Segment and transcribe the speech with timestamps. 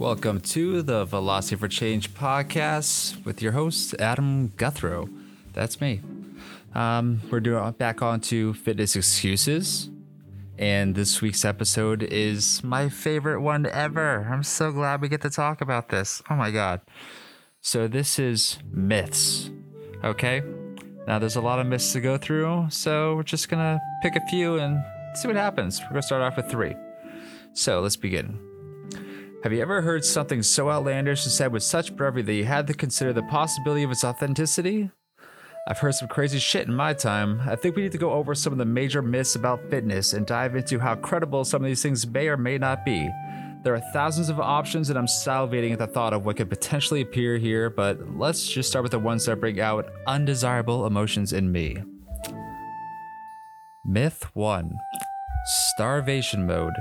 [0.00, 5.10] Welcome to the Velocity for Change podcast with your host, Adam Guthrow.
[5.52, 6.00] That's me.
[6.74, 9.90] Um, we're doing back on to fitness excuses.
[10.56, 14.26] And this week's episode is my favorite one ever.
[14.32, 16.22] I'm so glad we get to talk about this.
[16.30, 16.80] Oh my God.
[17.60, 19.50] So, this is myths.
[20.02, 20.42] Okay.
[21.06, 22.68] Now, there's a lot of myths to go through.
[22.70, 24.82] So, we're just going to pick a few and
[25.14, 25.78] see what happens.
[25.78, 26.74] We're going to start off with three.
[27.52, 28.49] So, let's begin.
[29.42, 32.66] Have you ever heard something so outlandish and said with such brevity that you had
[32.66, 34.90] to consider the possibility of its authenticity?
[35.66, 37.40] I've heard some crazy shit in my time.
[37.48, 40.26] I think we need to go over some of the major myths about fitness and
[40.26, 43.08] dive into how credible some of these things may or may not be.
[43.62, 47.00] There are thousands of options, and I'm salivating at the thought of what could potentially
[47.00, 51.50] appear here, but let's just start with the ones that bring out undesirable emotions in
[51.50, 51.78] me.
[53.86, 54.78] Myth 1
[55.46, 56.74] Starvation Mode.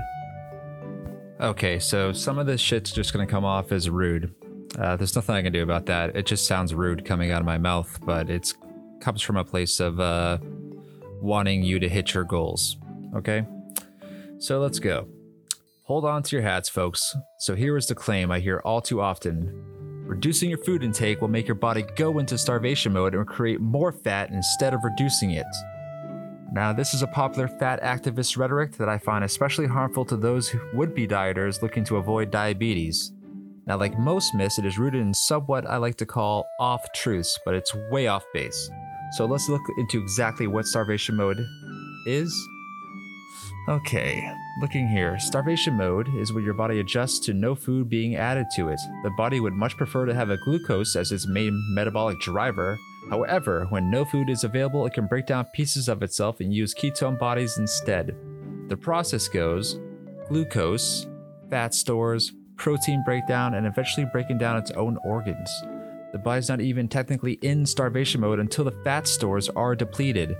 [1.39, 4.33] Okay, so some of this shit's just gonna come off as rude.
[4.77, 6.15] Uh, there's nothing I can do about that.
[6.15, 8.55] It just sounds rude coming out of my mouth, but it's
[8.99, 10.37] comes from a place of uh,
[11.21, 12.77] wanting you to hit your goals.
[13.15, 13.45] Okay?
[14.39, 15.07] So let's go.
[15.83, 17.15] Hold on to your hats, folks.
[17.39, 19.69] So here is the claim I hear all too often
[20.09, 23.91] reducing your food intake will make your body go into starvation mode and create more
[23.91, 25.45] fat instead of reducing it.
[26.51, 30.49] Now, this is a popular fat activist rhetoric that I find especially harmful to those
[30.49, 33.11] who would be dieters looking to avoid diabetes.
[33.67, 37.37] Now, like most myths, it is rooted in somewhat I like to call off truths,
[37.45, 38.69] but it's way off base.
[39.11, 41.37] So let's look into exactly what starvation mode
[42.07, 42.33] is.
[43.67, 44.27] Okay,
[44.59, 45.19] looking here.
[45.19, 48.79] Starvation mode is when your body adjusts to no food being added to it.
[49.03, 52.79] The body would much prefer to have a glucose as its main metabolic driver.
[53.09, 56.75] However, when no food is available, it can break down pieces of itself and use
[56.75, 58.15] ketone bodies instead.
[58.67, 59.79] The process goes
[60.27, 61.07] glucose,
[61.49, 65.49] fat stores, protein breakdown, and eventually breaking down its own organs.
[66.11, 70.35] The body's not even technically in starvation mode until the fat stores are depleted,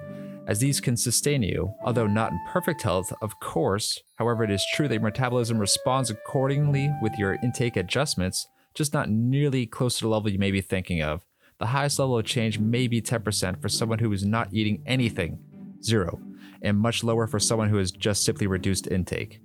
[0.47, 3.99] as these can sustain you, although not in perfect health, of course.
[4.15, 9.09] However, it is true that your metabolism responds accordingly with your intake adjustments, just not
[9.09, 11.23] nearly close to the level you may be thinking of.
[11.59, 15.39] The highest level of change may be 10% for someone who is not eating anything,
[15.83, 16.21] zero,
[16.61, 19.41] and much lower for someone who has just simply reduced intake.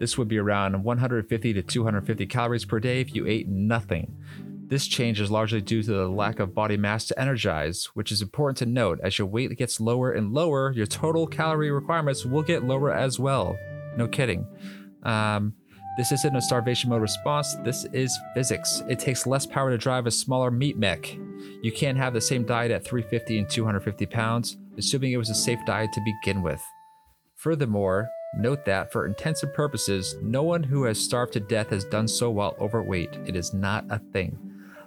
[0.00, 4.16] This would be around 150 to 250 calories per day if you ate nothing.
[4.66, 8.20] This change is largely due to the lack of body mass to energize, which is
[8.20, 8.98] important to note.
[9.02, 13.18] As your weight gets lower and lower, your total calorie requirements will get lower as
[13.20, 13.56] well.
[13.96, 14.44] No kidding.
[15.04, 15.54] Um,
[15.98, 18.84] this isn't a starvation mode response, this is physics.
[18.88, 21.18] It takes less power to drive a smaller meat mech.
[21.60, 25.34] You can't have the same diet at 350 and 250 pounds, assuming it was a
[25.34, 26.62] safe diet to begin with.
[27.34, 32.06] Furthermore, note that for intensive purposes, no one who has starved to death has done
[32.06, 33.18] so while overweight.
[33.26, 34.38] It is not a thing.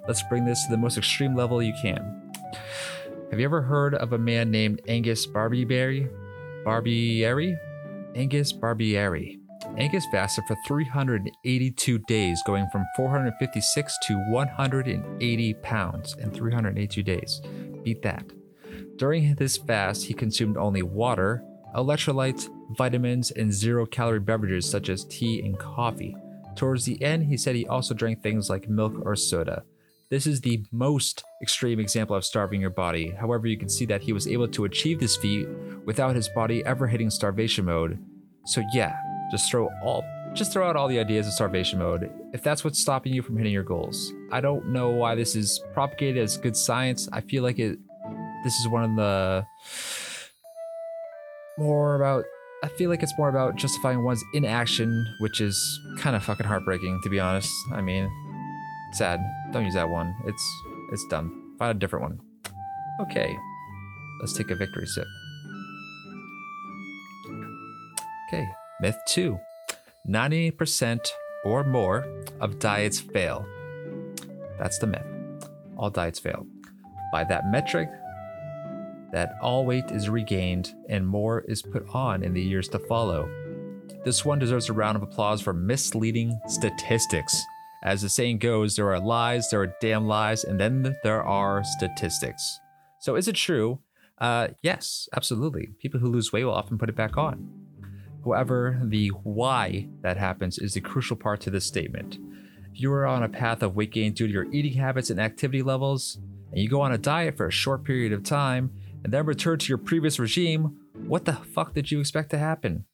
[0.07, 2.31] Let's bring this to the most extreme level you can.
[3.31, 6.09] Have you ever heard of a man named Angus Barbieri?
[6.63, 7.57] Barbieri?
[8.15, 9.40] Angus Barbieri.
[9.77, 17.41] Angus fasted for 382 days, going from 456 to 180 pounds in 382 days.
[17.83, 18.25] Beat that.
[18.97, 21.43] During this fast, he consumed only water,
[21.75, 26.15] electrolytes, vitamins, and zero calorie beverages such as tea and coffee.
[26.55, 29.63] Towards the end, he said he also drank things like milk or soda.
[30.09, 33.11] This is the most extreme example of starving your body.
[33.11, 35.47] However, you can see that he was able to achieve this feat
[35.85, 37.97] without his body ever hitting starvation mode.
[38.45, 38.99] So yeah,
[39.31, 40.03] just throw all
[40.33, 43.35] just throw out all the ideas of starvation mode if that's what's stopping you from
[43.37, 44.13] hitting your goals.
[44.31, 47.09] I don't know why this is propagated as good science.
[47.11, 47.77] I feel like it
[48.43, 49.45] this is one of the
[51.57, 52.23] more about
[52.63, 55.57] I feel like it's more about justifying one's inaction, which is
[55.97, 57.51] kind of fucking heartbreaking to be honest.
[57.73, 58.09] I mean,
[58.91, 59.23] Sad.
[59.51, 60.15] Don't use that one.
[60.25, 61.55] It's it's dumb.
[61.57, 62.19] Find a different one.
[62.99, 63.37] Okay.
[64.19, 65.07] Let's take a victory sip.
[68.27, 68.45] Okay.
[68.81, 69.39] Myth 2.
[70.09, 71.07] 90%
[71.45, 72.07] or more
[72.39, 73.45] of diets fail.
[74.57, 75.05] That's the myth.
[75.77, 76.47] All diets fail.
[77.11, 77.89] By that metric,
[79.11, 83.29] that all weight is regained and more is put on in the years to follow.
[84.03, 87.39] This one deserves a round of applause for misleading statistics.
[87.83, 91.63] As the saying goes, there are lies, there are damn lies, and then there are
[91.63, 92.59] statistics.
[92.99, 93.79] So is it true?
[94.17, 95.69] Uh, yes, absolutely.
[95.79, 97.60] People who lose weight will often put it back on.
[98.23, 102.17] However, the why that happens is the crucial part to this statement.
[102.73, 105.19] If you are on a path of weight gain due to your eating habits and
[105.19, 106.19] activity levels,
[106.51, 108.71] and you go on a diet for a short period of time,
[109.03, 112.85] and then return to your previous regime, what the fuck did you expect to happen?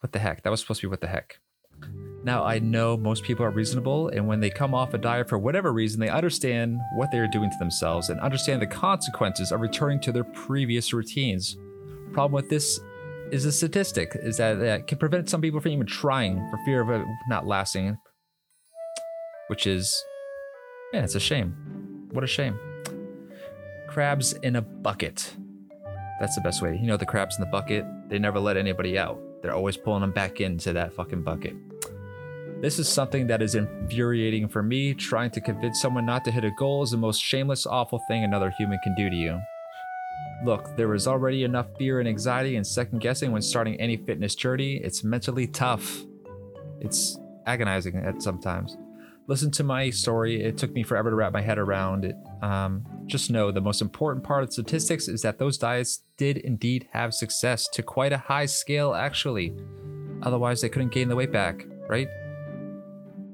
[0.00, 0.42] What the heck?
[0.42, 1.38] That was supposed to be what the heck.
[2.24, 5.38] Now, I know most people are reasonable, and when they come off a diet for
[5.38, 9.60] whatever reason, they understand what they are doing to themselves and understand the consequences of
[9.60, 11.56] returning to their previous routines.
[12.12, 12.80] Problem with this
[13.32, 16.82] is a statistic is that it can prevent some people from even trying for fear
[16.82, 17.96] of it not lasting,
[19.46, 20.04] which is,
[20.92, 22.08] man, it's a shame.
[22.12, 22.58] What a shame.
[23.88, 25.34] Crabs in a bucket.
[26.20, 26.76] That's the best way.
[26.76, 29.18] You know, the crabs in the bucket, they never let anybody out.
[29.42, 31.56] They're always pulling them back into that fucking bucket.
[32.60, 34.92] This is something that is infuriating for me.
[34.92, 38.24] Trying to convince someone not to hit a goal is the most shameless, awful thing
[38.24, 39.40] another human can do to you.
[40.44, 44.34] Look, there is already enough fear and anxiety and second guessing when starting any fitness
[44.34, 44.76] journey.
[44.76, 46.02] It's mentally tough.
[46.80, 48.76] It's agonizing at sometimes.
[49.28, 50.42] Listen to my story.
[50.42, 52.16] It took me forever to wrap my head around it.
[52.42, 56.88] Um, just know the most important part of statistics is that those diets did indeed
[56.92, 59.54] have success to quite a high scale, actually.
[60.22, 62.08] Otherwise, they couldn't gain the weight back, right?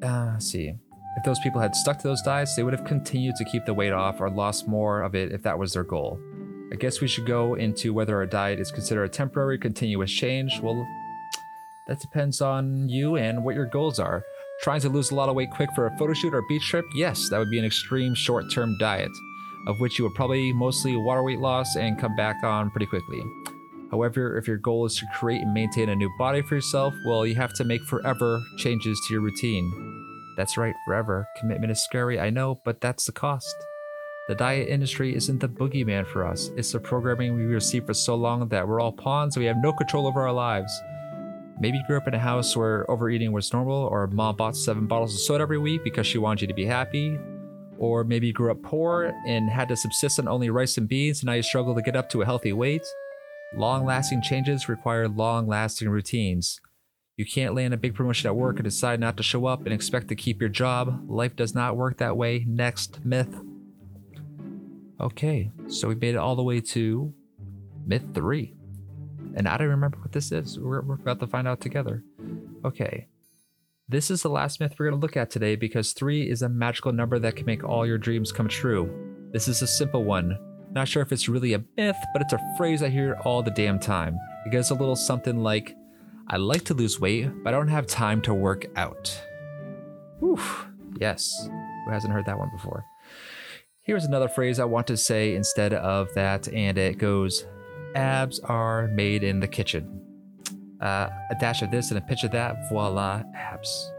[0.02, 0.74] Uh, see.
[1.16, 3.74] If those people had stuck to those diets, they would have continued to keep the
[3.74, 6.20] weight off or lost more of it if that was their goal.
[6.70, 10.60] I guess we should go into whether a diet is considered a temporary, continuous change.
[10.62, 10.86] Well,
[11.86, 14.22] that depends on you and what your goals are.
[14.62, 16.84] Trying to lose a lot of weight quick for a photo shoot or beach trip?
[16.94, 19.10] Yes, that would be an extreme short term diet,
[19.66, 23.22] of which you would probably mostly water weight loss and come back on pretty quickly.
[23.90, 27.24] However, if your goal is to create and maintain a new body for yourself, well,
[27.24, 29.72] you have to make forever changes to your routine.
[30.36, 31.26] That's right, forever.
[31.38, 33.54] Commitment is scary, I know, but that's the cost.
[34.28, 36.50] The diet industry isn't the boogeyman for us.
[36.54, 39.56] It's the programming we received for so long that we're all pawns and we have
[39.56, 40.70] no control over our lives.
[41.58, 44.86] Maybe you grew up in a house where overeating was normal, or mom bought seven
[44.86, 47.18] bottles of soda every week because she wanted you to be happy.
[47.78, 51.20] Or maybe you grew up poor and had to subsist on only rice and beans,
[51.20, 52.82] and now you struggle to get up to a healthy weight.
[53.56, 56.60] Long lasting changes require long lasting routines.
[57.16, 59.72] You can't land a big promotion at work and decide not to show up and
[59.72, 61.02] expect to keep your job.
[61.08, 62.44] Life does not work that way.
[62.46, 63.34] Next myth.
[65.00, 67.12] Okay, so we made it all the way to
[67.86, 68.54] myth three.
[69.36, 70.58] And I don't remember what this is.
[70.58, 72.02] We're, we're about to find out together.
[72.64, 73.06] Okay.
[73.88, 76.48] This is the last myth we're going to look at today because three is a
[76.48, 78.90] magical number that can make all your dreams come true.
[79.32, 80.36] This is a simple one.
[80.72, 83.50] Not sure if it's really a myth, but it's a phrase I hear all the
[83.50, 84.18] damn time.
[84.44, 85.76] It goes a little something like,
[86.26, 89.18] I like to lose weight, but I don't have time to work out.
[90.22, 90.66] Oof.
[91.00, 91.48] Yes.
[91.86, 92.84] Who hasn't heard that one before?
[93.88, 97.46] Here's another phrase I want to say instead of that, and it goes
[97.94, 100.02] Abs are made in the kitchen.
[100.78, 103.90] Uh, a dash of this and a pinch of that, voila, abs.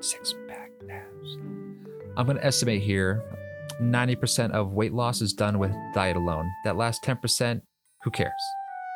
[0.00, 1.38] Six pack abs.
[2.16, 3.22] I'm going to estimate here
[3.80, 6.50] 90% of weight loss is done with diet alone.
[6.64, 7.62] That last 10%,
[8.02, 8.32] who cares?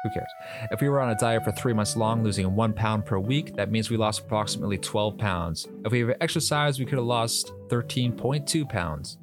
[0.03, 0.29] Who cares?
[0.73, 3.55] If we were on a diet for three months long, losing one pound per week,
[3.55, 5.69] that means we lost approximately 12 pounds.
[5.85, 9.19] If we have exercised, we could have lost 13.2 pounds.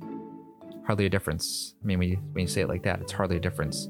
[0.86, 1.76] Hardly a difference.
[1.82, 3.88] I mean, when you, when you say it like that, it's hardly a difference.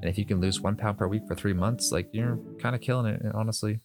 [0.00, 2.74] And if you can lose one pound per week for three months, like you're kind
[2.74, 3.80] of killing it, honestly.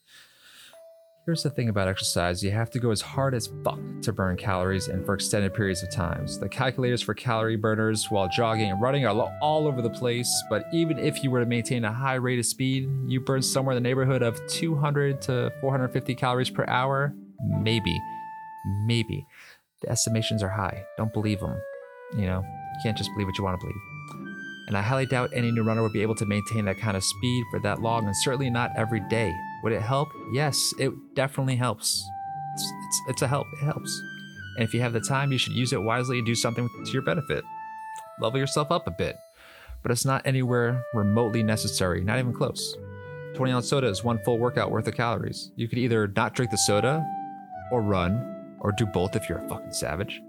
[1.25, 4.35] Here's the thing about exercise you have to go as hard as fuck to burn
[4.35, 6.38] calories and for extended periods of times.
[6.38, 10.65] The calculators for calorie burners while jogging and running are all over the place, but
[10.73, 13.81] even if you were to maintain a high rate of speed, you burn somewhere in
[13.81, 17.13] the neighborhood of 200 to 450 calories per hour.
[17.41, 17.97] Maybe.
[18.85, 19.25] Maybe.
[19.81, 20.83] The estimations are high.
[20.98, 21.55] Don't believe them.
[22.15, 23.81] You know, you can't just believe what you want to believe.
[24.67, 27.03] And I highly doubt any new runner would be able to maintain that kind of
[27.03, 29.33] speed for that long, and certainly not every day.
[29.63, 30.10] Would it help?
[30.31, 32.03] Yes, it definitely helps.
[32.53, 33.48] It's, it's, it's a help.
[33.62, 34.01] It helps.
[34.55, 36.91] And if you have the time, you should use it wisely and do something to
[36.91, 37.43] your benefit.
[38.19, 39.17] Level yourself up a bit.
[39.81, 42.77] But it's not anywhere remotely necessary, not even close.
[43.36, 45.51] 20 ounce soda is one full workout worth of calories.
[45.55, 47.05] You could either not drink the soda,
[47.72, 50.22] or run, or do both if you're a fucking savage.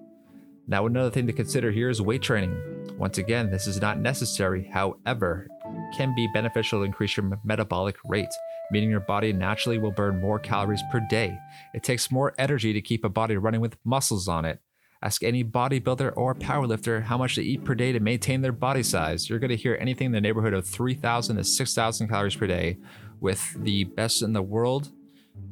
[0.66, 2.56] Now, another thing to consider here is weight training.
[2.98, 5.48] Once again, this is not necessary, however,
[5.96, 8.32] can be beneficial to increase your metabolic rate
[8.70, 11.38] meaning your body naturally will burn more calories per day.
[11.74, 14.60] It takes more energy to keep a body running with muscles on it.
[15.02, 18.82] Ask any bodybuilder or powerlifter how much they eat per day to maintain their body
[18.82, 19.28] size.
[19.28, 22.78] You're going to hear anything in the neighborhood of 3,000 to 6,000 calories per day,
[23.20, 24.90] with the best in the world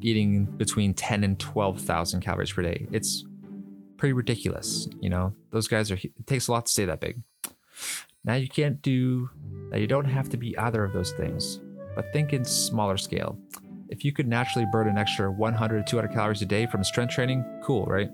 [0.00, 2.86] eating between 10 and 12,000 calories per day.
[2.90, 3.24] It's
[4.02, 4.88] pretty ridiculous.
[5.00, 7.22] You know, those guys are, it takes a lot to stay that big.
[8.24, 9.30] Now, you can't do,
[9.70, 11.60] now you don't have to be either of those things
[11.94, 13.38] but think in smaller scale.
[13.90, 17.14] If you could naturally burn an extra 100 to 200 calories a day from strength
[17.14, 18.10] training, cool, right?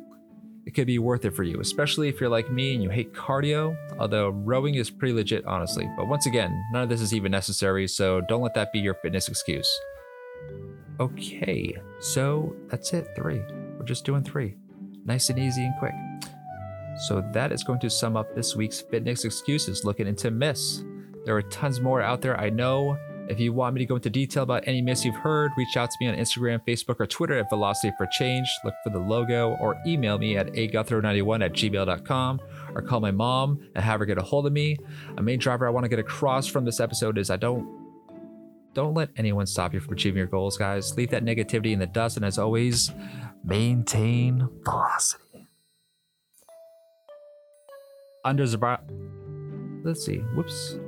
[0.67, 3.15] It could be worth it for you, especially if you're like me and you hate
[3.15, 5.89] cardio, although rowing is pretty legit, honestly.
[5.97, 8.95] But once again, none of this is even necessary, so don't let that be your
[9.01, 9.71] fitness excuse.
[11.01, 13.09] Okay, so that's it.
[13.17, 13.41] Three.
[13.79, 14.59] We're just doing three.
[15.09, 15.95] Nice and easy and quick.
[17.09, 20.85] So that is going to sum up this week's fitness excuses looking into myths.
[21.25, 22.99] There are tons more out there, I know.
[23.31, 25.91] If you want me to go into detail about any myths you've heard, reach out
[25.91, 28.47] to me on Instagram, Facebook, or Twitter at Velocity for Change.
[28.65, 32.41] Look for the logo or email me at aguthro91 at gmail.com
[32.75, 34.77] or call my mom and have her get a hold of me.
[35.17, 37.78] A main driver I want to get across from this episode is I don't
[38.75, 40.97] don't let anyone stop you from achieving your goals, guys.
[40.97, 42.93] Leave that negativity in the dust, and as always,
[43.45, 45.49] maintain velocity.
[48.25, 48.79] Under the
[49.85, 50.79] let's see, whoops.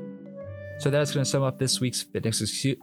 [0.78, 2.78] So that's going to sum up this week's fitness excuse.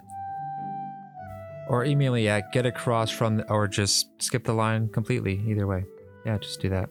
[1.70, 5.44] Or email me at get across from, or just skip the line completely.
[5.48, 5.86] Either way,
[6.26, 6.90] yeah, just do that.